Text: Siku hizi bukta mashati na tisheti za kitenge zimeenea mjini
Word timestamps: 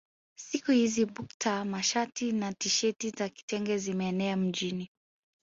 Siku 0.35 0.71
hizi 0.71 1.05
bukta 1.05 1.65
mashati 1.65 2.31
na 2.31 2.53
tisheti 2.53 3.09
za 3.09 3.29
kitenge 3.29 3.77
zimeenea 3.77 4.37
mjini 4.37 4.89